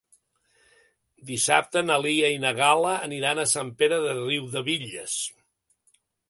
Dissabte 1.31 1.83
na 1.89 1.97
Lia 2.05 2.31
i 2.35 2.39
na 2.45 2.53
Gal·la 2.61 2.95
aniran 3.09 3.43
a 3.45 3.49
Sant 3.53 3.71
Pere 3.83 4.01
de 4.07 4.17
Riudebitlles. 4.23 5.21